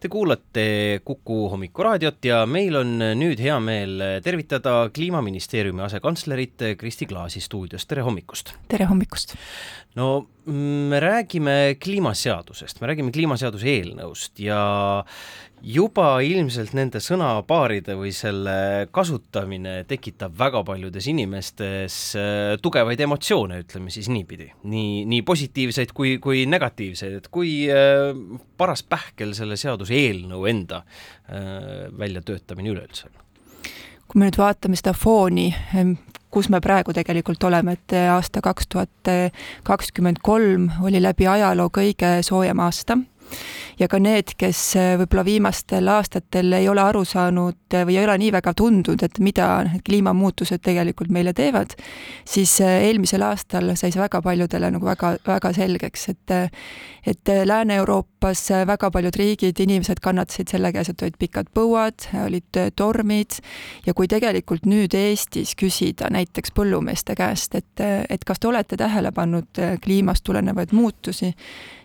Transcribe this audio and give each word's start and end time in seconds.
Te 0.00 0.08
kuulate 0.08 0.62
Kuku 1.04 1.50
hommikuraadiot 1.52 2.24
ja 2.24 2.38
meil 2.48 2.78
on 2.78 2.94
nüüd 3.20 3.40
hea 3.44 3.58
meel 3.60 4.00
tervitada 4.24 4.86
Kliimaministeeriumi 4.96 5.84
asekantslerit 5.84 6.64
Kristi 6.80 7.04
Klaasi 7.10 7.42
stuudios, 7.44 7.84
tere 7.84 8.06
hommikust! 8.06 8.54
tere 8.72 8.86
hommikust! 8.88 9.36
no 10.00 10.06
me 10.46 11.00
räägime 11.04 11.76
kliimaseadusest, 11.84 12.80
me 12.80 12.88
räägime 12.88 13.12
kliimaseaduse 13.12 13.68
eelnõust 13.74 14.40
ja 14.40 14.62
juba 15.62 16.20
ilmselt 16.24 16.72
nende 16.76 17.00
sõnapaaride 17.02 17.94
või 17.98 18.12
selle 18.16 18.88
kasutamine 18.94 19.82
tekitab 19.88 20.34
väga 20.38 20.62
paljudes 20.66 21.06
inimestes 21.10 21.96
äh, 22.18 22.56
tugevaid 22.62 23.00
emotsioone, 23.04 23.60
ütleme 23.64 23.92
siis 23.92 24.08
niipidi. 24.12 24.50
nii, 24.64 25.04
nii 25.10 25.22
positiivseid 25.26 25.92
kui, 25.96 26.16
kui 26.22 26.44
negatiivseid, 26.48 27.18
et 27.20 27.28
kui 27.32 27.64
äh, 27.70 28.12
paras 28.56 28.82
pähkel 28.82 29.34
selle 29.36 29.58
seaduseelnõu 29.60 30.46
enda 30.50 30.82
äh, 30.84 31.88
väljatöötamine 31.98 32.72
üleüldse 32.74 33.10
on? 33.10 33.18
kui 34.10 34.18
me 34.18 34.26
nüüd 34.26 34.40
vaatame 34.40 34.74
seda 34.74 34.90
fooni, 34.96 35.52
kus 36.34 36.48
me 36.50 36.58
praegu 36.58 36.90
tegelikult 36.96 37.44
oleme, 37.46 37.76
et 37.76 37.94
aasta 38.10 38.40
kaks 38.42 38.66
tuhat 38.66 39.10
kakskümmend 39.62 40.18
kolm 40.26 40.66
oli 40.82 40.98
läbi 40.98 41.28
ajaloo 41.30 41.70
kõige 41.70 42.16
soojem 42.26 42.58
aasta 42.64 42.96
ja 43.80 43.88
ka 43.88 43.98
need, 44.02 44.34
kes 44.40 44.60
äh, 44.76 44.92
võib-olla 45.00 45.24
viimastel 45.24 45.88
aastatel 45.88 46.52
ei 46.58 46.68
ole 46.68 46.82
aru 46.84 47.02
saanud 47.08 47.76
äh, 47.76 47.86
või 47.88 47.96
ei 47.96 48.04
ole 48.04 48.18
nii 48.20 48.32
väga 48.34 48.52
tundnud, 48.56 49.02
et 49.06 49.20
mida 49.24 49.48
need 49.66 49.84
kliimamuutused 49.86 50.60
tegelikult 50.64 51.12
meile 51.14 51.32
teevad, 51.36 51.72
siis 52.28 52.58
äh, 52.64 52.80
eelmisel 52.90 53.24
aastal 53.24 53.72
sai 53.80 53.92
see 53.92 54.02
väga 54.02 54.20
paljudele 54.24 54.72
nagu 54.74 54.86
väga, 54.86 55.16
väga 55.26 55.54
selgeks, 55.56 56.08
et 56.14 56.38
et 57.08 57.30
Lääne-Euroopas 57.48 58.42
väga 58.68 58.90
paljud 58.92 59.16
riigid, 59.16 59.56
inimesed 59.64 60.02
kannatasid 60.04 60.50
selle 60.52 60.68
käes, 60.74 60.90
et 60.92 61.00
olid 61.00 61.14
pikad 61.16 61.48
põuad, 61.56 62.04
olid 62.26 62.58
tormid. 62.76 63.38
Ja 63.86 63.94
kui 63.96 64.04
tegelikult 64.10 64.66
nüüd 64.68 64.92
Eestis 64.94 65.54
küsida 65.56 66.10
näiteks 66.12 66.52
põllumeeste 66.52 67.16
käest, 67.16 67.56
et, 67.56 67.80
et 67.80 68.26
kas 68.28 68.42
te 68.42 68.50
olete 68.50 68.76
tähele 68.76 69.14
pannud 69.16 69.62
kliimast 69.80 70.26
tulenevaid 70.28 70.76
muutusi, 70.76 71.32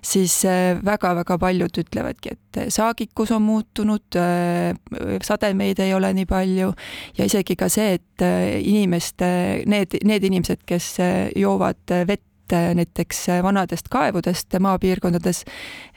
siis 0.03 0.41
väga-väga 0.83 1.39
paljud 1.39 1.79
ütlevadki, 1.85 2.35
et 2.35 2.59
saagikus 2.73 3.31
on 3.35 3.45
muutunud, 3.45 4.19
sademeid 5.25 5.79
ei 5.83 5.93
ole 5.95 6.11
nii 6.17 6.27
palju. 6.29 6.73
Ja 7.17 7.27
isegi 7.29 7.55
ka 7.59 7.69
see, 7.71 7.99
et 7.99 8.25
inimeste, 8.61 9.27
need, 9.69 9.97
need 10.03 10.29
inimesed, 10.29 10.65
kes 10.67 10.95
joovad 11.35 11.95
vett 12.09 12.23
et 12.45 12.75
näiteks 12.77 13.27
vanadest 13.43 13.87
kaevudest 13.89 14.53
maapiirkondades 14.59 15.43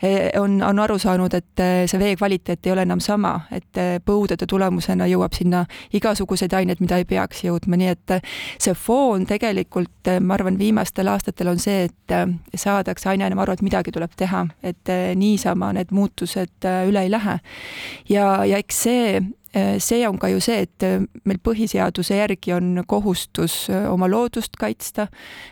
eh, 0.03 0.31
on, 0.41 0.63
on 0.63 0.79
aru 0.79 0.99
saanud, 0.99 1.35
et 1.35 1.63
see 1.87 2.01
vee 2.01 2.17
kvaliteet 2.17 2.67
ei 2.67 2.73
ole 2.73 2.85
enam 2.87 3.01
sama, 3.05 3.35
et 3.53 3.81
põudade 4.05 4.47
tulemusena 4.49 5.07
jõuab 5.11 5.37
sinna 5.37 5.65
igasuguseid 5.93 6.55
aineid, 6.57 6.81
mida 6.81 6.99
ei 6.99 7.05
peaks 7.09 7.45
jõudma, 7.45 7.77
nii 7.77 7.93
et 7.93 8.17
see 8.59 8.75
foon 8.75 9.27
tegelikult, 9.29 10.13
ma 10.21 10.39
arvan, 10.39 10.59
viimastel 10.59 11.09
aastatel 11.13 11.53
on 11.53 11.61
see, 11.63 11.89
et 11.89 12.57
saadakse 12.57 13.11
aina 13.13 13.29
enam 13.29 13.45
aru, 13.45 13.57
et 13.59 13.65
midagi 13.67 13.93
tuleb 13.95 14.15
teha, 14.17 14.47
et 14.63 14.95
niisama 15.19 15.73
need 15.77 15.93
muutused 15.93 16.69
üle 16.89 17.05
ei 17.05 17.11
lähe. 17.13 17.39
ja, 18.09 18.45
ja 18.45 18.59
eks 18.59 18.83
see 18.89 19.19
Äh, 19.19 19.38
see 19.79 20.09
on 20.09 20.19
ka 20.21 20.29
ju 20.29 20.41
see, 20.45 20.63
et 20.67 20.85
äh, 20.87 21.01
meil 21.29 21.41
põhiseaduse 21.45 22.19
järgi 22.19 22.53
on 22.57 22.83
kohustus 22.87 23.69
äh, 23.73 23.87
oma 23.91 24.09
loodust 24.11 24.57
kaitsta 24.61 25.09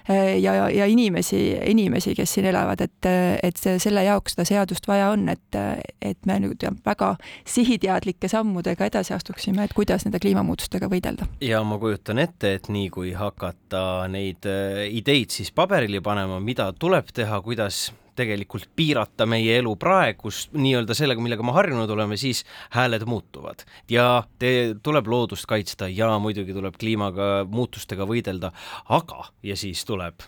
ja, 0.09 0.55
ja 0.71 0.87
inimesi, 0.87 1.57
inimesi, 1.67 2.15
kes 2.15 2.37
siin 2.37 2.47
elavad, 2.51 2.81
et, 2.85 3.09
et 3.43 3.59
selle 3.59 4.05
jaoks 4.07 4.37
seda 4.37 4.47
seadust 4.49 4.87
vaja 4.89 5.11
on, 5.15 5.27
et, 5.33 5.59
et 6.03 6.19
me 6.29 6.39
nüüd 6.43 6.63
väga 6.87 7.15
sihiteadlike 7.49 8.29
sammudega 8.31 8.89
edasi 8.91 9.15
astuksime, 9.17 9.65
et 9.65 9.75
kuidas 9.77 10.07
nende 10.07 10.21
kliimamuutustega 10.23 10.91
võidelda. 10.93 11.29
ja 11.41 11.63
ma 11.67 11.79
kujutan 11.83 12.23
ette, 12.23 12.57
et 12.61 12.71
nii 12.73 12.91
kui 12.95 13.13
hakata 13.17 14.07
neid 14.13 14.47
ideid 14.91 15.35
siis 15.35 15.53
paberile 15.53 16.03
panema, 16.05 16.41
mida 16.41 16.71
tuleb 16.79 17.11
teha, 17.15 17.41
kuidas 17.45 17.89
tegelikult 18.17 18.69
piirata 18.77 19.27
meie 19.29 19.59
elu 19.61 19.75
praegust 19.81 20.55
nii-öelda 20.57 20.97
sellega, 20.97 21.23
millega 21.23 21.47
me 21.47 21.55
harjunud 21.57 21.91
oleme, 21.91 22.19
siis 22.21 22.45
hääled 22.75 23.07
muutuvad. 23.07 23.65
ja 23.91 24.25
te, 24.39 24.75
tuleb 24.83 25.07
loodust 25.07 25.47
kaitsta 25.47 25.89
ja 25.89 26.11
muidugi 26.19 26.55
tuleb 26.57 26.77
kliimaga, 26.81 27.47
muutustega 27.49 28.07
võidelda, 28.09 28.53
aga, 28.89 29.31
ja 29.43 29.57
siis 29.57 29.85
tuleb 29.85 30.27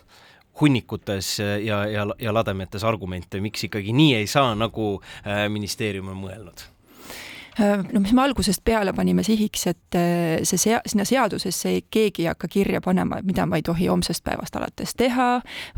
hunnikutes 0.59 1.37
ja, 1.39 1.85
ja, 1.87 2.07
ja 2.19 2.33
lademetes 2.33 2.83
argumente, 2.83 3.39
miks 3.41 3.63
ikkagi 3.69 3.93
nii 3.95 4.15
ei 4.19 4.27
saa, 4.27 4.55
nagu 4.55 4.97
äh, 4.99 5.47
ministeerium 5.51 6.11
on 6.11 6.21
mõelnud 6.25 6.67
no 7.59 7.99
mis 7.99 8.13
me 8.15 8.23
algusest 8.23 8.63
peale 8.65 8.93
panime 8.95 9.23
sihiks, 9.25 9.65
et 9.71 9.97
äh, 9.97 10.39
see 10.47 10.59
sea-, 10.61 10.81
sinna 10.87 11.05
seadusesse 11.07 11.71
ei, 11.73 11.83
keegi 11.91 12.25
ei 12.25 12.29
hakka 12.31 12.49
kirja 12.51 12.81
panema, 12.83 13.21
mida 13.25 13.45
ma 13.49 13.59
ei 13.59 13.65
tohi 13.65 13.89
homsest 13.91 14.23
päevast 14.25 14.55
alates 14.59 14.95
teha 14.99 15.29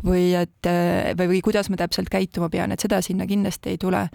või 0.05 0.31
et 0.39 0.69
äh, 0.69 1.11
või, 1.17 1.35
või 1.35 1.41
kuidas 1.49 1.71
ma 1.71 1.79
täpselt 1.81 2.11
käituma 2.13 2.49
pean, 2.53 2.73
et 2.73 2.83
seda 2.83 3.01
sinna 3.05 3.27
kindlasti 3.29 3.75
ei 3.75 3.81
tule. 3.81 4.07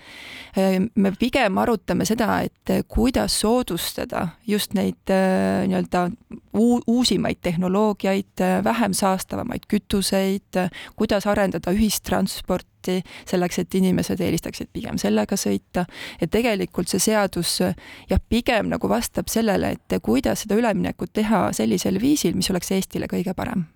me 0.94 1.12
pigem 1.18 1.58
arutame 1.58 2.04
seda, 2.08 2.40
et 2.46 2.86
kuidas 2.88 3.40
soodustada 3.40 4.28
just 4.46 4.74
neid 4.74 5.10
nii-öelda 5.10 6.08
uusimaid 6.56 7.40
tehnoloogiaid, 7.42 8.42
vähem 8.64 8.92
saastavamaid 8.92 9.66
kütuseid, 9.68 10.60
kuidas 10.96 11.26
arendada 11.26 11.72
ühistransporti, 11.74 13.00
selleks 13.26 13.58
et 13.58 13.74
inimesed 13.74 14.20
eelistaksid 14.20 14.70
pigem 14.72 14.98
sellega 14.98 15.36
sõita. 15.36 15.86
et 16.20 16.30
tegelikult 16.30 16.88
see 16.88 17.02
seadus 17.10 17.60
jah, 17.60 18.20
pigem 18.28 18.68
nagu 18.72 18.88
vastab 18.88 19.28
sellele, 19.28 19.76
et 19.76 20.00
kuidas 20.02 20.46
seda 20.46 20.58
üleminekut 20.58 21.12
teha 21.12 21.48
sellisel 21.52 22.00
viisil, 22.00 22.34
mis 22.34 22.50
oleks 22.50 22.72
Eestile 22.72 23.06
kõige 23.10 23.34
parem 23.34 23.66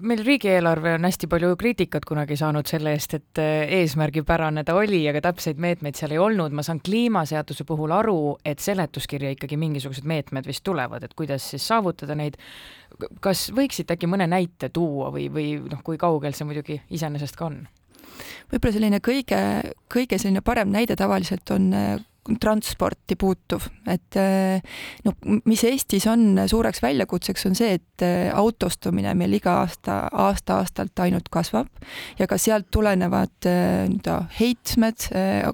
meil 0.00 0.22
riigieelarve 0.24 0.94
on 0.96 1.04
hästi 1.04 1.28
palju 1.30 1.56
kriitikat 1.60 2.06
kunagi 2.08 2.36
saanud 2.40 2.68
selle 2.68 2.94
eest, 2.96 3.14
et 3.18 3.40
eesmärgipärane 3.78 4.64
ta 4.64 4.74
oli, 4.78 5.02
aga 5.10 5.20
täpseid 5.28 5.60
meetmeid 5.60 5.98
seal 5.98 6.14
ei 6.14 6.20
olnud, 6.22 6.54
ma 6.56 6.64
saan 6.66 6.80
kliimaseaduse 6.84 7.66
puhul 7.68 7.92
aru, 7.94 8.36
et 8.44 8.62
seletuskirja 8.64 9.34
ikkagi 9.36 9.58
mingisugused 9.60 10.08
meetmed 10.08 10.48
vist 10.48 10.64
tulevad, 10.64 11.04
et 11.04 11.14
kuidas 11.18 11.50
siis 11.52 11.66
saavutada 11.68 12.16
neid, 12.18 12.38
kas 13.24 13.50
võiksite 13.54 13.96
äkki 13.96 14.10
mõne 14.10 14.28
näite 14.30 14.72
tuua 14.72 15.12
või, 15.14 15.28
või 15.32 15.54
noh, 15.68 15.84
kui 15.84 16.00
kaugel 16.00 16.36
see 16.36 16.48
muidugi 16.48 16.80
iseenesest 16.90 17.38
ka 17.38 17.50
on? 17.50 17.62
võib-olla 18.52 18.74
selline 18.74 18.98
kõige, 19.04 19.38
kõige 19.92 20.18
selline 20.20 20.42
parem 20.44 20.72
näide 20.72 20.96
tavaliselt 21.00 21.48
on 21.54 21.70
transporti 22.40 23.16
puutuv, 23.18 23.64
et 23.90 24.16
eh, 24.20 24.62
no 25.02 25.12
mis 25.50 25.62
Eestis 25.66 26.04
on 26.06 26.38
suureks 26.46 26.78
väljakutseks, 26.82 27.46
on 27.48 27.56
see, 27.58 27.72
et 27.80 28.04
eh, 28.06 28.28
autostumine 28.30 29.10
meil 29.18 29.34
iga 29.34 29.56
aasta, 29.64 29.96
aasta-aastalt 30.22 31.02
ainult 31.02 31.26
kasvab 31.34 31.66
ja 32.20 32.28
ka 32.30 32.38
sealt 32.38 32.68
tulenevad 32.70 33.48
eh, 33.50 33.88
nii-öelda 33.90 34.18
heitmed 34.38 35.08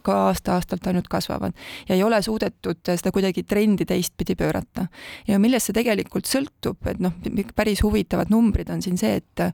ka 0.05 0.17
aasta-aastalt 0.27 0.91
ainult 0.91 1.09
kasvavad 1.11 1.57
ja 1.89 1.97
ei 1.97 2.03
ole 2.05 2.21
suudetud 2.23 2.83
seda 2.85 3.13
kuidagi 3.15 3.47
trendi 3.49 3.87
teistpidi 3.89 4.37
pöörata. 4.37 4.87
ja 5.29 5.39
millest 5.41 5.71
see 5.71 5.79
tegelikult 5.79 6.29
sõltub, 6.29 6.83
et 6.91 7.01
noh, 7.01 7.17
päris 7.57 7.81
huvitavad 7.85 8.29
numbrid 8.33 8.69
on 8.75 8.85
siin 8.85 9.01
see, 9.01 9.23
et 9.23 9.45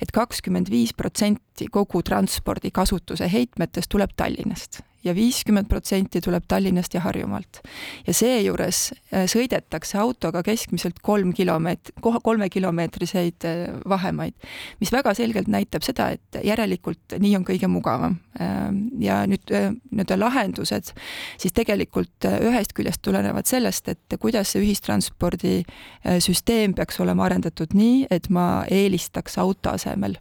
et 0.00 0.14
kakskümmend 0.14 0.70
viis 0.72 0.94
protsenti 0.96 1.68
kogu 1.72 2.00
transpordikasutuse 2.06 3.28
heitmetest 3.28 3.92
tuleb 3.92 4.16
Tallinnast 4.16 4.80
ja 5.04 5.14
viiskümmend 5.14 5.68
protsenti 5.68 6.20
tuleb 6.20 6.42
Tallinnast 6.48 6.94
ja 6.94 7.00
Harjumaalt. 7.00 7.60
ja 8.06 8.14
seejuures 8.14 8.92
äh, 8.92 9.24
sõidetakse 9.30 9.98
autoga 9.98 10.42
keskmiselt 10.42 10.98
kolm 11.02 11.32
kilomeet-, 11.34 11.90
kolmekilomeetriseid 12.22 13.44
äh, 13.44 13.68
vahemaid, 13.88 14.34
mis 14.80 14.92
väga 14.92 15.14
selgelt 15.14 15.48
näitab 15.48 15.82
seda, 15.86 16.10
et 16.10 16.20
järelikult 16.44 16.98
nii 17.18 17.36
on 17.36 17.44
kõige 17.48 17.66
mugavam. 17.70 18.16
Ähm, 18.40 18.76
ja 19.02 19.26
nüüd 19.28 19.50
äh, 19.52 19.72
nii-öelda 19.90 20.20
lahendused 20.20 20.92
siis 21.40 21.52
tegelikult 21.52 22.24
ühest 22.24 22.72
küljest 22.76 23.02
tulenevad 23.04 23.46
sellest, 23.46 23.88
et 23.92 24.14
kuidas 24.20 24.52
see 24.52 24.62
ühistranspordisüsteem 24.64 26.74
peaks 26.78 27.00
olema 27.02 27.24
arendatud 27.26 27.68
nii, 27.76 28.06
et 28.10 28.28
ma 28.30 28.64
eelistaks 28.70 29.38
auto 29.42 29.70
asemel 29.74 30.14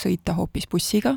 sõita 0.00 0.32
hoopis 0.38 0.66
bussiga, 0.70 1.16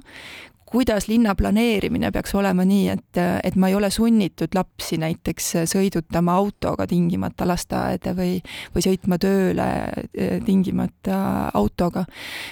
kuidas 0.76 1.08
linna 1.08 1.36
planeerimine 1.36 2.10
peaks 2.12 2.34
olema 2.36 2.66
nii, 2.68 2.90
et, 2.92 3.20
et 3.48 3.56
ma 3.56 3.70
ei 3.72 3.76
ole 3.78 3.88
sunnitud 3.94 4.52
lapsi 4.58 4.98
näiteks 5.00 5.46
sõidutama 5.72 6.34
autoga 6.36 6.84
tingimata 6.92 7.46
lasteaeda 7.48 8.12
või, 8.18 8.42
või 8.76 8.84
sõitma 8.84 9.16
tööle 9.22 9.68
eh, 10.12 10.42
tingimata 10.44 11.20
autoga. 11.56 12.04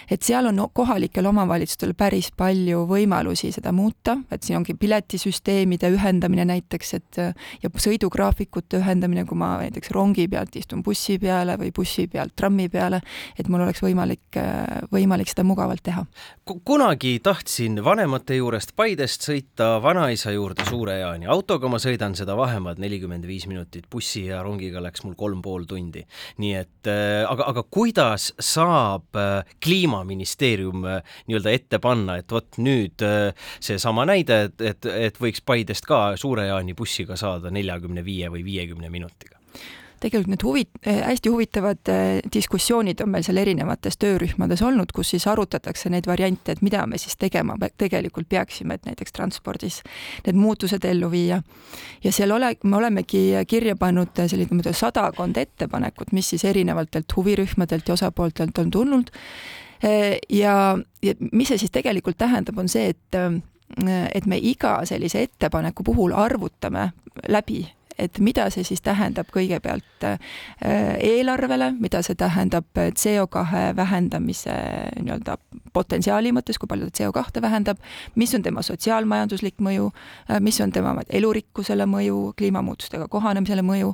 et 0.07 0.23
seal 0.23 0.47
on 0.47 0.61
kohalikel 0.73 1.27
omavalitsustel 1.27 1.91
päris 1.99 2.29
palju 2.31 2.85
võimalusi 2.87 3.51
seda 3.51 3.73
muuta, 3.75 4.15
et 4.31 4.47
siin 4.47 4.61
ongi 4.61 4.77
piletisüsteemide 4.79 5.91
ühendamine 5.91 6.47
näiteks, 6.47 6.93
et 6.93 7.21
ja 7.63 7.73
sõidugraafikute 7.75 8.79
ühendamine, 8.79 9.27
kui 9.27 9.35
ma 9.37 9.57
näiteks 9.65 9.91
rongi 9.91 10.29
pealt 10.31 10.55
istun 10.55 10.83
bussi 10.83 11.17
peale 11.19 11.57
või 11.59 11.73
bussi 11.75 12.07
pealt 12.07 12.37
trammi 12.39 12.69
peale, 12.71 13.03
et 13.35 13.51
mul 13.51 13.67
oleks 13.67 13.83
võimalik, 13.83 14.39
võimalik 14.95 15.35
seda 15.35 15.43
mugavalt 15.43 15.83
teha. 15.83 16.07
kunagi 16.63 17.17
tahtsin 17.19 17.83
vanema 17.83 18.12
vanemate 18.13 18.35
juurest 18.37 18.75
Paidest 18.77 19.23
sõita 19.25 19.79
vanaisa 19.81 20.29
juurde 20.31 20.61
Suure-Jaani. 20.67 21.25
autoga 21.25 21.65
ma 21.67 21.79
sõidan 21.81 22.13
seda 22.13 22.35
vahemaad 22.37 22.77
nelikümmend 22.77 23.25
viis 23.25 23.47
minutit, 23.49 23.87
bussi 23.89 24.27
ja 24.27 24.43
rongiga 24.45 24.81
läks 24.83 25.01
mul 25.03 25.15
kolm 25.17 25.41
pool 25.41 25.65
tundi. 25.65 26.03
nii 26.37 26.53
et 26.53 26.87
äh, 26.87 27.25
aga, 27.25 27.47
aga 27.49 27.63
kuidas 27.63 28.33
saab 28.37 29.17
äh, 29.17 29.41
Kliimaministeerium 29.63 30.85
äh, 30.85 31.01
nii-öelda 31.27 31.51
ette 31.57 31.79
panna, 31.79 32.19
et 32.21 32.29
vot 32.29 32.61
nüüd 32.61 33.01
seesama 33.59 34.05
näide, 34.05 34.43
et, 34.43 34.61
et, 34.61 34.85
et 34.85 35.17
võiks 35.17 35.41
Paidest 35.41 35.89
ka 35.89 36.13
Suure-Jaani 36.15 36.77
bussiga 36.77 37.17
saada 37.17 37.49
neljakümne 37.49 38.05
viie 38.05 38.29
või 38.29 38.45
viiekümne 38.45 38.93
minutiga? 38.93 39.41
Tegelikult 40.03 40.31
need 40.33 40.43
huvi, 40.43 40.63
eh, 40.85 41.01
hästi 41.07 41.31
huvitavad 41.31 41.91
eh, 41.91 42.19
diskussioonid 42.33 43.01
on 43.03 43.11
meil 43.13 43.23
seal 43.25 43.39
erinevates 43.39 43.97
töörühmades 44.01 44.61
olnud, 44.65 44.91
kus 44.95 45.13
siis 45.13 45.25
arutatakse 45.31 45.91
neid 45.93 46.07
variante, 46.09 46.55
et 46.55 46.63
mida 46.65 46.83
me 46.89 46.99
siis 47.01 47.15
tegema 47.19 47.55
tegelikult 47.77 48.27
peaksime, 48.29 48.77
et 48.77 48.87
näiteks 48.89 49.15
transpordis 49.15 49.81
need 50.27 50.39
muutused 50.39 50.85
ellu 50.85 51.11
viia. 51.11 51.41
ja 52.03 52.11
seal 52.11 52.31
ole, 52.35 52.55
me 52.63 52.77
olemegi 52.77 53.23
kirja 53.47 53.75
pannud 53.79 54.23
selline 54.27 54.73
sadakond 54.73 55.37
ettepanekut, 55.37 56.11
mis 56.11 56.29
siis 56.29 56.45
erinevatelt 56.45 57.15
huvirühmadelt 57.15 57.87
ja 57.87 57.93
osapooltelt 57.93 58.57
on 58.57 58.71
tulnud. 58.71 59.11
Eh, 59.83 60.17
ja, 60.29 60.77
ja 61.03 61.13
mis 61.31 61.47
see 61.47 61.57
siis 61.57 61.71
tegelikult 61.71 62.17
tähendab, 62.17 62.57
on 62.57 62.69
see, 62.69 62.93
et 62.93 63.21
et 64.13 64.25
me 64.29 64.37
iga 64.37 64.83
sellise 64.85 65.23
ettepaneku 65.25 65.83
puhul 65.83 66.11
arvutame 66.13 66.91
läbi 67.27 67.63
et 67.97 68.19
mida 68.19 68.49
see 68.53 68.63
siis 68.67 68.81
tähendab 68.83 69.29
kõigepealt 69.33 70.05
äh, 70.07 70.17
eelarvele, 71.03 71.71
mida 71.79 72.01
see 72.05 72.15
tähendab 72.19 72.65
CO2 72.75 73.75
vähendamise 73.77 74.55
nii-öelda 74.99 75.37
potentsiaali 75.73 76.31
mõttes, 76.35 76.59
kui 76.59 76.69
palju 76.69 76.89
ta 76.89 77.03
CO2 77.03 77.41
vähendab, 77.43 77.81
mis 78.19 78.33
on 78.35 78.43
tema 78.45 78.63
sotsiaalmajanduslik 78.65 79.61
mõju, 79.63 79.89
äh, 80.29 80.39
mis 80.43 80.59
on 80.61 80.71
tema 80.71 80.95
elurikkusele 81.09 81.87
mõju, 81.89 82.33
kliimamuutustega 82.37 83.07
kohanemisele 83.11 83.65
mõju 83.65 83.93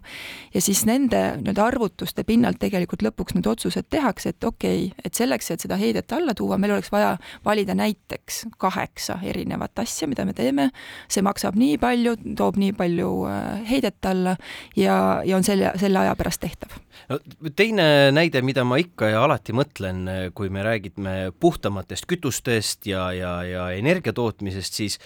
ja 0.53 0.61
siis 0.63 0.85
nende 0.89 1.21
nii-öelda 1.39 1.65
arvutuste 1.65 2.23
pinnalt 2.27 2.59
tegelikult 2.59 3.03
lõpuks 3.05 3.37
need 3.37 3.47
otsused 3.49 3.89
tehakse, 3.89 4.33
et 4.33 4.43
okei 4.43 4.89
okay,, 4.89 5.05
et 5.05 5.15
selleks, 5.15 5.51
et 5.51 5.63
seda 5.63 5.79
heidet 5.79 6.11
alla 6.15 6.35
tuua, 6.37 6.57
meil 6.57 6.75
oleks 6.75 6.91
vaja 6.91 7.15
valida 7.45 7.75
näiteks 7.75 8.45
kaheksa 8.57 9.19
erinevat 9.23 9.79
asja, 9.79 10.07
mida 10.07 10.25
me 10.25 10.33
teeme, 10.37 10.69
see 11.11 11.23
maksab 11.25 11.57
nii 11.59 11.77
palju, 11.81 12.15
toob 12.37 12.59
nii 12.59 12.73
palju 12.77 13.11
äh, 13.29 13.69
heidet 13.69 13.88
mõtet 13.89 14.09
alla 14.09 14.35
ja, 14.75 15.21
ja 15.25 15.37
on 15.37 15.43
selle, 15.43 15.73
selle 15.79 15.99
aja 15.99 16.15
pärast 16.15 16.41
tehtav. 16.41 16.77
no 17.09 17.19
teine 17.55 18.11
näide, 18.11 18.41
mida 18.41 18.63
ma 18.63 18.79
ikka 18.81 19.09
ja 19.09 19.23
alati 19.23 19.53
mõtlen, 19.53 20.05
kui 20.33 20.49
me 20.49 20.63
räägime 20.63 21.33
puhtamatest 21.39 22.05
kütustest 22.09 22.87
ja, 22.87 23.11
ja, 23.13 23.43
ja 23.43 23.69
energia 23.71 24.13
tootmisest, 24.13 24.73
siis 24.73 24.99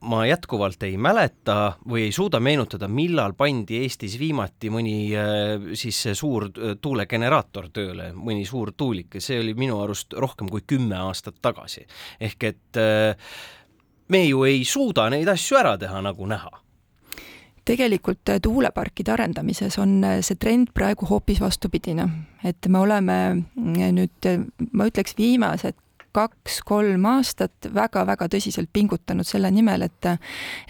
ma 0.00 0.22
jätkuvalt 0.26 0.82
ei 0.86 0.96
mäleta 0.96 1.72
või 1.88 2.04
ei 2.06 2.12
suuda 2.14 2.38
meenutada, 2.40 2.88
millal 2.88 3.34
pandi 3.34 3.80
Eestis 3.82 4.14
viimati 4.18 4.70
mõni 4.70 5.10
äh, 5.18 5.72
siis 5.74 6.04
suur 6.14 6.48
äh, 6.50 6.76
tuulegeneraator 6.80 7.70
tööle, 7.74 8.12
mõni 8.14 8.46
suur 8.46 8.72
tuulik 8.76 9.18
ja 9.18 9.24
see 9.24 9.40
oli 9.42 9.56
minu 9.58 9.80
arust 9.82 10.14
rohkem 10.14 10.50
kui 10.52 10.62
kümme 10.66 11.00
aastat 11.08 11.40
tagasi. 11.42 11.86
ehk 12.20 12.44
et 12.44 12.78
äh, 12.78 13.34
me 14.08 14.24
ju 14.24 14.44
ei 14.44 14.64
suuda 14.64 15.08
neid 15.10 15.28
asju 15.28 15.58
ära 15.58 15.76
teha, 15.78 16.02
nagu 16.02 16.26
näha 16.26 16.67
tegelikult 17.68 18.28
äh, 18.32 18.40
tuuleparkide 18.42 19.12
arendamises 19.12 19.78
on 19.78 19.98
äh, 20.04 20.20
see 20.24 20.38
trend 20.40 20.72
praegu 20.74 21.08
hoopis 21.08 21.40
vastupidine, 21.42 22.08
et 22.44 22.68
me 22.68 22.80
oleme 22.80 23.18
äh, 23.28 23.92
nüüd, 23.94 24.30
ma 24.72 24.88
ütleks, 24.88 25.16
viimased 25.18 25.78
kaks-kolm 26.16 27.04
aastat 27.06 27.68
väga-väga 27.74 28.30
tõsiselt 28.32 28.70
pingutanud 28.72 29.28
selle 29.28 29.50
nimel, 29.54 29.84
et, 29.86 30.08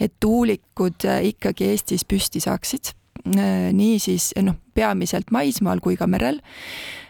et 0.02 0.14
tuulikud 0.20 1.06
ikkagi 1.30 1.70
Eestis 1.72 2.04
püsti 2.04 2.42
saaksid. 2.42 2.92
Niisiis 3.28 4.32
noh, 4.44 4.56
peamiselt 4.74 5.30
maismaal 5.34 5.80
kui 5.82 5.96
ka 5.98 6.06
merel, 6.10 6.38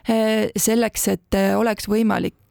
selleks, 0.07 1.05
et 1.13 1.37
oleks 1.57 1.89
võimalik 1.91 2.37
Äh, 2.37 2.48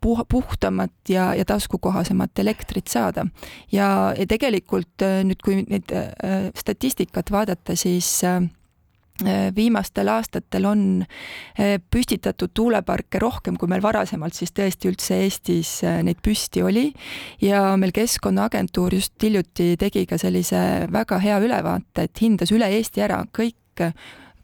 puh-, 0.00 0.24
puhtamat 0.28 0.92
ja, 1.08 1.30
ja 1.34 1.44
taskukohasemat 1.44 2.38
elektrit 2.38 2.88
saada. 2.88 3.26
ja, 3.72 4.14
ja 4.18 4.26
tegelikult 4.26 5.02
äh, 5.02 5.20
nüüd, 5.26 5.42
kui 5.44 5.62
neid 5.66 5.92
äh, 5.94 6.48
statistikat 6.56 7.30
vaadata, 7.30 7.76
siis 7.76 8.22
viimastel 9.52 10.08
aastatel 10.08 10.64
on 10.64 10.82
püstitatud 11.92 12.54
tuuleparke 12.56 13.20
rohkem, 13.20 13.58
kui 13.60 13.68
meil 13.68 13.82
varasemalt 13.84 14.32
siis 14.32 14.54
tõesti 14.56 14.88
üldse 14.88 15.18
Eestis 15.26 15.72
neid 15.84 16.22
püsti 16.24 16.62
oli 16.64 16.86
ja 17.44 17.74
meil 17.76 17.92
Keskkonnaagentuur 17.92 18.96
just 18.96 19.20
hiljuti 19.20 19.74
tegi 19.76 20.06
ka 20.08 20.16
sellise 20.16 20.62
väga 20.88 21.20
hea 21.20 21.36
ülevaate, 21.44 22.08
et 22.08 22.24
hindas 22.24 22.54
üle 22.56 22.72
Eesti 22.78 23.04
ära 23.04 23.20
kõik 23.28 23.84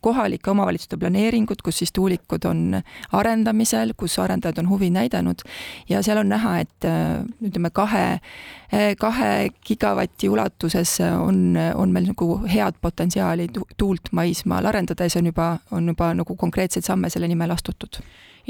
kohalike 0.00 0.50
omavalitsuste 0.50 0.96
planeeringud, 1.00 1.62
kus 1.64 1.78
siis 1.82 1.92
tuulikud 1.92 2.44
on 2.48 2.80
arendamisel, 3.12 3.94
kus 3.96 4.18
arendajad 4.18 4.58
on 4.62 4.68
huvi 4.68 4.90
näidanud. 4.90 5.44
Ja 5.88 6.02
seal 6.02 6.22
on 6.22 6.28
näha, 6.32 6.58
et 6.64 6.88
äh, 6.88 7.24
ütleme, 7.44 7.70
kahe, 7.70 8.20
kahe 8.98 9.32
gigavati 9.66 10.28
ulatuses 10.28 10.98
on, 11.00 11.58
on 11.74 11.92
meil 11.92 12.10
nagu 12.12 12.30
head 12.50 12.78
potentsiaali 12.80 13.48
tuult 13.76 14.12
maismaal 14.12 14.66
arendada 14.66 15.06
ja 15.06 15.12
see 15.12 15.22
on 15.22 15.32
juba, 15.32 15.50
on 15.70 15.92
juba 15.94 16.12
nagu 16.14 16.36
konkreetseid 16.36 16.84
samme 16.84 17.10
selle 17.10 17.28
nimel 17.30 17.54
astutud 17.54 18.02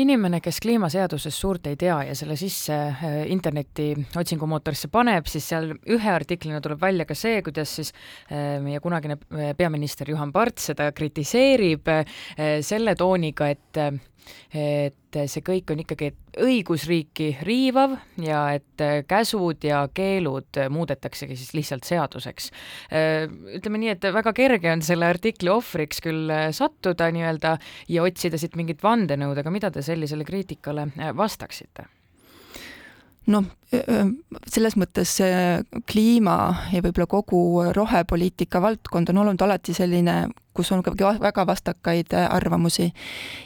inimene, 0.03 0.41
kes 0.45 0.59
kliimaseadusest 0.61 1.41
suurt 1.41 1.67
ei 1.71 1.77
tea 1.81 1.97
ja 2.11 2.15
selle 2.19 2.37
sisse 2.39 2.75
äh, 2.77 3.17
interneti 3.33 3.91
otsingumootorisse 4.17 4.91
paneb, 4.93 5.29
siis 5.31 5.49
seal 5.53 5.71
ühe 5.73 6.13
artiklina 6.13 6.61
tuleb 6.65 6.81
välja 6.83 7.07
ka 7.09 7.17
see, 7.17 7.41
kuidas 7.47 7.77
siis 7.79 7.93
äh, 8.31 8.59
meie 8.63 8.81
kunagine 8.85 9.19
äh, 9.19 9.55
peaminister 9.57 10.11
Juhan 10.11 10.35
Parts 10.35 10.71
seda 10.73 10.91
kritiseerib 10.97 11.89
selle 12.67 12.95
tooniga, 12.99 13.49
et 13.53 13.79
et 14.53 15.19
see 15.31 15.43
kõik 15.45 15.73
on 15.73 15.83
ikkagi 15.83 16.13
õigusriiki 16.43 17.29
riivav 17.47 17.97
ja 18.23 18.43
et 18.59 18.85
käsud 19.09 19.65
ja 19.65 19.85
keelud 19.95 20.61
muudetaksegi 20.71 21.37
siis 21.39 21.55
lihtsalt 21.57 21.89
seaduseks. 21.89 22.51
ütleme 23.59 23.83
nii, 23.83 23.95
et 23.97 24.09
väga 24.19 24.33
kerge 24.37 24.73
on 24.73 24.85
selle 24.85 25.09
artikli 25.09 25.53
ohvriks 25.53 26.03
küll 26.05 26.33
sattuda 26.57 27.11
nii-öelda 27.15 27.57
ja 27.93 28.07
otsida 28.07 28.39
siit 28.41 28.57
mingit 28.57 28.83
vandenõud, 28.85 29.39
aga 29.39 29.53
mida 29.55 29.71
te 29.71 29.85
sellisele 29.87 30.27
kriitikale 30.29 30.91
vastaksite? 31.17 31.87
noh, 33.27 33.47
selles 34.47 34.77
mõttes 34.79 35.17
kliima 35.91 36.37
ja 36.73 36.83
võib-olla 36.85 37.07
kogu 37.11 37.41
rohepoliitika 37.75 38.63
valdkond 38.63 39.11
on 39.11 39.25
olnud 39.25 39.43
alati 39.43 39.75
selline 39.75 40.21
kus 40.57 40.73
on 40.73 40.83
väga 41.21 41.47
vastakaid 41.47 42.13
äh, 42.13 42.29
arvamusi. 42.31 42.93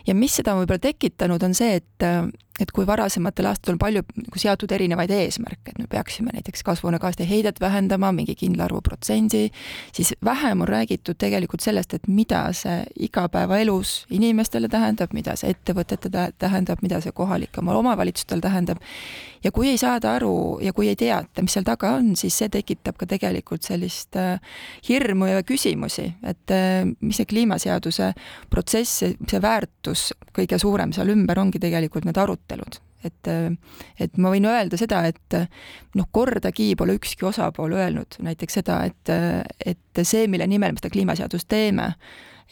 ja 0.07 0.15
mis 0.15 0.37
seda 0.41 0.55
võib-olla 0.59 0.79
tekitanud, 0.83 1.43
on 1.43 1.55
see, 1.55 1.81
et, 1.81 2.05
äh, 2.07 2.23
et 2.61 2.71
kui 2.77 2.87
varasematel 2.87 3.49
aastatel 3.51 3.75
on 3.75 3.81
palju 3.83 4.03
nagu 4.21 4.43
seatud 4.43 4.73
erinevaid 4.77 5.11
eesmärke, 5.17 5.73
et 5.73 5.79
me 5.81 5.89
peaksime 5.91 6.35
näiteks 6.37 6.63
kasvuhoonegaaside 6.67 7.27
heidet 7.29 7.61
vähendama 7.61 8.13
mingi 8.13 8.37
kindla 8.39 8.69
arvu 8.69 8.83
protsendi, 8.85 9.49
siis 9.97 10.13
vähem 10.25 10.61
on 10.67 10.69
räägitud 10.69 11.19
tegelikult 11.19 11.65
sellest, 11.65 11.95
et 11.95 12.09
mida 12.09 12.45
see 12.57 12.83
igapäevaelus 13.09 13.95
inimestele 14.11 14.69
tähendab, 14.69 15.15
mida 15.17 15.37
see 15.41 15.55
ettevõtetele 15.57 16.31
tähendab, 16.39 16.85
mida 16.85 17.01
see 17.01 17.17
kohalikele 17.17 17.79
omavalitsustele 17.81 18.45
tähendab. 18.45 18.79
ja 19.45 19.51
kui 19.53 19.69
ei 19.69 19.79
saada 19.79 20.10
aru 20.17 20.35
ja 20.65 20.73
kui 20.77 20.91
ei 20.91 20.99
teata, 20.99 21.45
mis 21.45 21.55
seal 21.57 21.67
taga 21.67 21.95
on, 21.99 22.13
siis 22.19 22.37
see 22.41 22.51
tekitab 22.53 22.99
ka 23.01 23.09
tegelikult 23.11 23.67
sellist 23.67 24.19
äh, 24.21 24.39
hirmu 24.89 25.31
ja 25.31 25.43
küsimusi, 25.47 26.07
et 26.27 26.55
mis 27.01 27.21
see 27.21 27.29
kliimaseaduse 27.31 28.13
protsess, 28.51 29.05
see 29.05 29.43
väärtus 29.43 30.11
kõige 30.37 30.59
suurem 30.61 30.95
seal 30.97 31.13
ümber 31.15 31.41
ongi 31.43 31.61
tegelikult 31.63 32.09
need 32.09 32.19
arutelud. 32.21 32.81
Et, 33.01 33.29
et 33.97 34.19
ma 34.21 34.29
võin 34.29 34.45
öelda 34.45 34.77
seda, 34.77 34.99
et 35.09 35.37
noh, 35.97 36.09
kordagi 36.13 36.75
pole 36.77 36.99
ükski 36.99 37.25
osapool 37.31 37.73
öelnud 37.73 38.19
näiteks 38.21 38.59
seda, 38.61 38.83
et, 38.91 39.13
et 39.65 40.03
see, 40.05 40.27
mille 40.29 40.45
nimel 40.51 40.75
me 40.75 40.83
seda 40.83 40.93
kliimaseadust 40.93 41.49
teeme, 41.49 41.95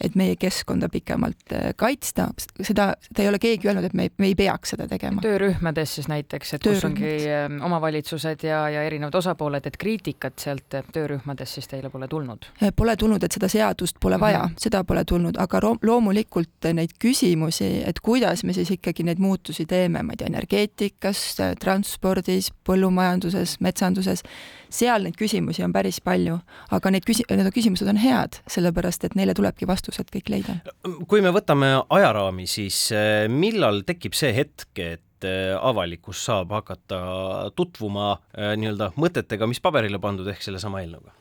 et 0.01 0.15
meie 0.15 0.35
keskkonda 0.39 0.89
pikemalt 0.89 1.53
äh, 1.53 1.71
kaitsta, 1.75 2.29
seda, 2.61 2.93
seda 3.03 3.23
ei 3.23 3.29
ole 3.29 3.39
keegi 3.41 3.67
öelnud, 3.67 3.87
et 3.89 3.95
me 3.97 4.07
ei, 4.07 4.11
me 4.17 4.29
ei 4.31 4.35
peaks 4.39 4.73
seda 4.75 4.87
tegema. 4.87 5.21
töörühmades 5.21 5.95
siis 5.95 6.07
näiteks, 6.11 6.53
et 6.55 6.63
kus 6.63 6.85
ongi 6.87 7.11
ähm, 7.27 7.59
omavalitsused 7.65 8.45
ja, 8.47 8.61
ja 8.71 8.83
erinevad 8.87 9.15
osapooled, 9.19 9.67
et 9.67 9.77
kriitikat 9.77 10.39
sealt 10.39 10.77
töörühmadest 10.93 11.59
siis 11.59 11.67
teile 11.67 11.91
pole 11.91 12.07
tulnud? 12.07 12.47
Äh, 12.63 12.71
pole 12.75 12.95
tulnud, 12.99 13.23
et 13.23 13.35
seda 13.35 13.51
seadust 13.51 13.99
pole 13.99 14.19
vaja 14.19 14.45
mm, 14.45 14.53
-hmm. 14.53 14.63
seda 14.67 14.83
pole 14.83 15.03
tulnud, 15.05 15.37
aga 15.37 15.61
loomulikult 15.81 16.69
neid 16.73 16.95
küsimusi, 16.99 17.83
et 17.85 17.99
kuidas 17.99 18.43
me 18.43 18.53
siis 18.53 18.71
ikkagi 18.71 19.03
neid 19.03 19.19
muutusi 19.19 19.65
teeme, 19.65 20.03
ma 20.03 20.13
ei 20.13 20.17
tea, 20.17 20.31
energeetikas, 20.31 21.25
transpordis, 21.59 22.51
põllumajanduses, 22.63 23.57
metsanduses, 23.59 24.23
seal 24.69 25.03
neid 25.03 25.17
küsimusi 25.19 25.63
on 25.63 25.73
päris 25.73 26.01
palju, 26.01 26.39
aga 26.71 26.91
neid 26.91 27.03
küsi-, 27.09 27.25
need 27.29 27.51
küsimused 27.53 27.89
on 27.89 27.97
head, 27.97 28.39
sellepärast 28.47 29.03
et 29.03 29.15
neile 29.15 29.33
tulebki 29.33 29.67
vastus 29.67 29.88
vastused 29.89 30.13
kõik 30.13 30.31
leida. 30.31 30.59
kui 31.09 31.21
me 31.25 31.33
võtame 31.35 31.73
ajaraami, 31.89 32.47
siis 32.47 32.89
eh, 32.95 33.27
millal 33.29 33.83
tekib 33.87 34.17
see 34.17 34.33
hetk, 34.35 34.71
et 34.79 35.05
et 35.19 35.57
avalikkus 35.59 36.21
saab 36.29 36.53
hakata 36.55 36.99
tutvuma 37.51 38.13
nii-öelda 38.37 38.93
mõtetega, 38.95 39.49
mis 39.51 39.59
paberile 39.59 39.99
pandud, 39.99 40.29
ehk 40.31 40.45
sellesama 40.45 40.79
eelnõuga? 40.79 41.11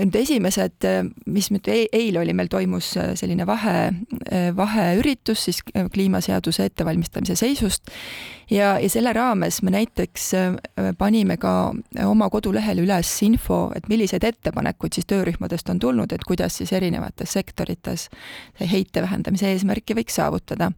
Nüüd 0.00 0.16
esimesed, 0.16 0.86
mis 1.28 1.50
nüüd 1.52 1.68
eile 1.68 2.20
oli, 2.22 2.32
meil 2.36 2.48
toimus 2.52 2.94
selline 2.96 3.44
vahe, 3.48 3.90
vaheüritus 4.56 5.46
siis 5.48 5.62
kliimaseaduse 5.92 6.70
ettevalmistamise 6.70 7.36
seisust 7.36 7.90
ja, 8.50 8.78
ja 8.80 8.90
selle 8.90 9.12
raames 9.12 9.60
me 9.62 9.72
näiteks 9.74 10.30
panime 10.98 11.36
ka 11.40 11.52
oma 12.06 12.30
kodulehel 12.32 12.82
üles 12.84 13.10
info, 13.26 13.60
et 13.76 13.88
milliseid 13.92 14.24
ettepanekuid 14.26 14.96
siis 14.96 15.08
töörühmadest 15.10 15.70
on 15.72 15.82
tulnud, 15.82 16.12
et 16.12 16.24
kuidas 16.26 16.58
siis 16.60 16.72
erinevates 16.76 17.36
sektorites 17.36 18.08
heite 18.60 19.04
vähendamise 19.04 19.52
eesmärki 19.52 19.96
võiks 19.98 20.16
saavutada. 20.18 20.70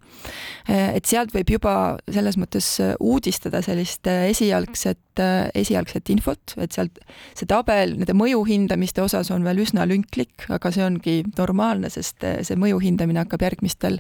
Et 0.68 1.06
sealt 1.08 1.34
võib 1.34 1.54
juba 1.56 1.76
selles 2.10 2.38
mõttes 2.40 2.74
uudistada 3.00 3.62
sellist 3.64 4.06
esialgset, 4.10 5.22
esialgset 5.54 6.12
infot, 6.12 6.56
et 6.60 6.72
sealt 6.72 7.00
see 7.36 7.48
tabel 7.48 7.96
nende 7.98 8.16
mõju 8.16 8.44
hindamiste 8.48 9.02
osas 9.04 9.11
on 9.14 9.44
veel 9.44 9.62
üsna 9.64 9.86
lünklik, 9.88 10.46
aga 10.48 10.72
see 10.74 10.84
ongi 10.86 11.16
normaalne, 11.38 11.90
sest 11.92 12.24
see 12.24 12.58
mõju 12.58 12.80
hindamine 12.82 13.22
hakkab 13.24 13.44
järgmistel, 13.46 13.98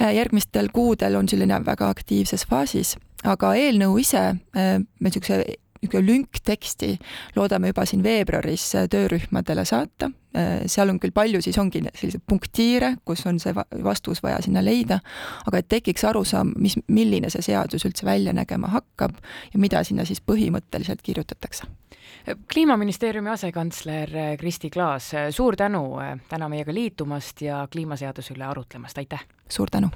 järgmistel 0.00 0.70
kuudel 0.74 1.18
on 1.20 1.28
selline 1.28 1.60
väga 1.66 1.90
aktiivses 1.92 2.46
faasis. 2.50 2.96
Aga 3.28 3.52
eelnõu 3.58 3.98
ise 4.00 4.22
niisuguse 4.56 5.42
niisugune 5.80 6.06
lünkteksti 6.06 6.98
loodame 7.36 7.70
juba 7.70 7.84
siin 7.88 8.02
veebruaris 8.02 8.74
äh, 8.74 8.88
töörühmadele 8.90 9.64
saata. 9.64 10.10
Äh, 10.36 10.66
seal 10.66 10.88
on 10.92 11.00
küll 11.00 11.14
palju, 11.14 11.40
siis 11.42 11.58
ongi 11.58 11.82
selliseid 11.94 12.22
punktiire, 12.28 12.94
kus 13.04 13.24
on 13.26 13.40
see 13.40 13.54
vastus 13.54 14.22
vaja 14.22 14.40
sinna 14.44 14.62
leida, 14.64 15.00
aga 15.46 15.58
et 15.58 15.68
tekiks 15.68 16.04
arusaam, 16.04 16.52
mis, 16.58 16.76
milline 16.88 17.30
see 17.30 17.42
seadus 17.42 17.86
üldse 17.88 18.06
välja 18.06 18.34
nägema 18.36 18.70
hakkab 18.74 19.16
ja 19.54 19.60
mida 19.60 19.84
sinna 19.84 20.04
siis 20.04 20.20
põhimõtteliselt 20.20 21.02
kirjutatakse. 21.02 21.64
kliimaministeeriumi 22.52 23.30
asekantsler 23.30 24.10
Kristi 24.38 24.70
Klaas, 24.70 25.12
suur 25.30 25.56
tänu 25.56 25.96
täna 26.28 26.48
meiega 26.48 26.74
liitumast 26.74 27.42
ja 27.42 27.66
kliimaseaduse 27.72 28.34
üle 28.34 28.44
arutlemast, 28.44 28.98
aitäh! 28.98 29.26
suur 29.48 29.70
tänu! 29.70 29.90